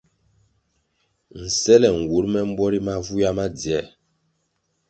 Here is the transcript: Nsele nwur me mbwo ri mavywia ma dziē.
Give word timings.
Nsele 1.43 1.87
nwur 1.99 2.25
me 2.33 2.41
mbwo 2.49 2.65
ri 2.73 2.79
mavywia 2.85 3.31
ma 3.37 3.45
dziē. 3.59 3.81